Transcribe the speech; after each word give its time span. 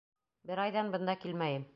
Бер 0.51 0.61
айҙан 0.63 0.89
бында 0.97 1.17
килмәйем... 1.27 1.69